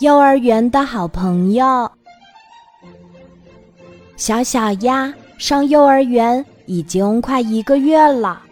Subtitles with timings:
[0.00, 1.90] 幼儿园的好朋友。
[4.16, 8.42] 小小鸭上幼儿园已经快一个月了，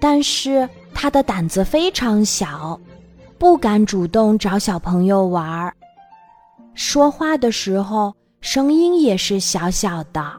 [0.00, 2.78] 但是它的胆子非常小，
[3.38, 5.72] 不敢主动找小朋友玩儿。
[6.74, 10.32] 说话的时候，声音也是小小的。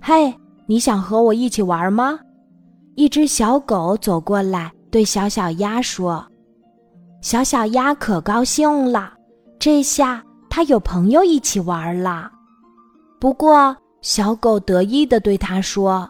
[0.00, 0.34] 嘿，
[0.64, 2.18] 你想和我一起玩吗？
[2.94, 6.26] 一只小狗走过来，对小小鸭说
[7.24, 9.14] ：“小小鸭可高兴了，
[9.58, 12.30] 这下它有朋友一起玩了。”
[13.18, 16.06] 不过，小狗得意地对它说：“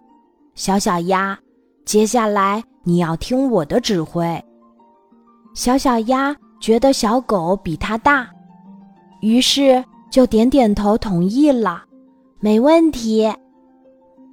[0.57, 1.39] 小小鸭，
[1.85, 4.45] 接下来你要听我的指挥。”
[5.55, 8.29] 小小鸭觉得小狗比它大，
[9.21, 11.85] 于是就点点头同意了。
[12.41, 13.33] 没问题，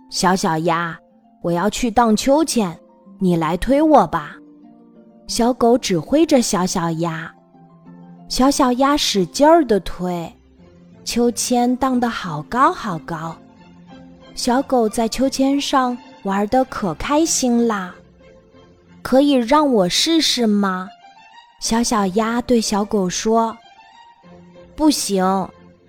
[0.09, 0.98] 小小鸭。
[1.44, 2.75] 我要去荡秋千，
[3.20, 4.36] 你来推我吧。
[5.31, 7.34] 小狗指挥着小小鸭，
[8.27, 10.30] 小小鸭使劲儿的推，
[11.05, 13.33] 秋千荡得好高好高。
[14.36, 17.95] 小狗在秋千上玩的可开心啦。
[19.02, 20.89] 可以让我试试吗？
[21.61, 23.58] 小小鸭对小狗说
[24.75, 25.23] ：“不行，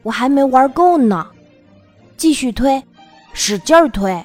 [0.04, 1.26] 我还没玩够呢。
[2.16, 2.80] 继续推，
[3.32, 4.24] 使劲儿推。”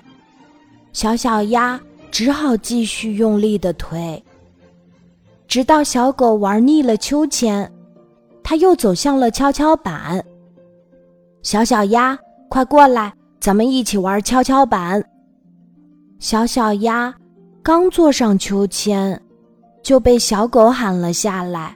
[0.94, 4.24] 小小鸭只好继续用力的推，
[5.48, 7.72] 直到小狗玩腻了秋千，
[8.44, 10.24] 它又走向了跷跷板。
[11.42, 12.18] 小小鸭，
[12.50, 15.04] 快过来，咱们一起玩跷跷板。
[16.20, 17.14] 小小鸭
[17.64, 19.22] 刚坐上秋千，
[19.82, 21.76] 就被小狗喊了下来。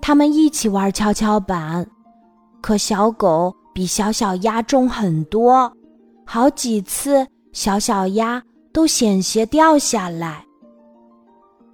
[0.00, 1.86] 他们一起玩跷跷板，
[2.60, 5.72] 可小狗比小小鸭重很多，
[6.24, 7.26] 好几次。
[7.52, 10.45] 小小鸭都险些掉下来。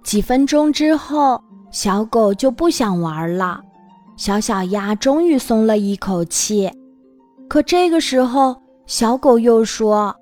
[0.03, 3.61] 几分钟之后，小狗就不想玩了，
[4.17, 6.71] 小小鸭终于松了一口气。
[7.47, 10.15] 可这个时候，小狗又说：“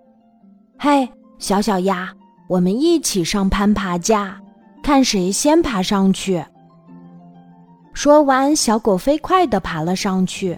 [0.78, 1.08] 嘿，
[1.40, 2.14] 小小鸭，
[2.48, 4.40] 我们一起上攀爬架，
[4.84, 6.44] 看谁先爬上去。”
[7.94, 10.58] 说完，小狗飞快地爬了上去。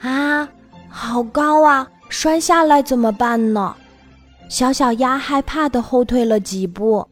[0.00, 0.48] 啊，
[0.88, 1.88] 好高啊！
[2.08, 3.74] 摔下来怎么办呢？
[4.48, 7.06] 小小鸭害怕的后退了几步。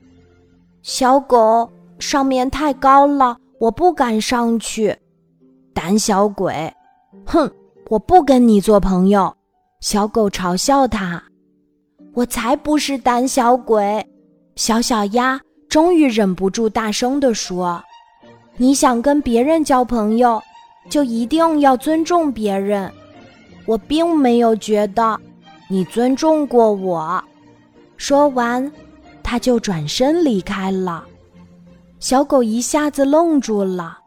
[0.88, 4.96] 小狗，上面太高了，我不敢上去。
[5.74, 6.72] 胆小鬼，
[7.26, 7.50] 哼，
[7.88, 9.36] 我不跟你做朋友。
[9.80, 11.20] 小狗嘲笑他。
[12.14, 14.06] 我才不是胆小鬼。
[14.54, 17.82] 小小鸭终于忍不住大声地说
[18.56, 20.40] ：“你想跟别人交朋友，
[20.88, 22.88] 就一定要尊重别人。”
[23.66, 25.20] 我并没有觉得
[25.68, 27.20] 你尊重过我。
[27.96, 28.70] 说完，
[29.28, 31.04] 他就转身离开了。
[31.98, 33.98] 小狗一下子愣住了，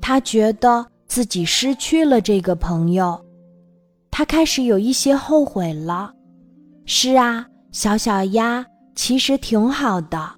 [0.00, 3.20] 他觉得自己失去了这个朋友，
[4.12, 6.12] 他开始有一些后悔了。
[6.86, 8.64] 是啊，小小鸭
[8.94, 10.30] 其实挺好的。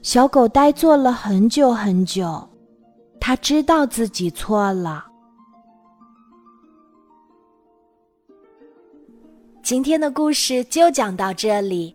[0.00, 2.48] 小狗呆坐了很久很久，
[3.20, 5.04] 他知道自己错了。
[9.62, 11.94] 今天的故事就讲到这里，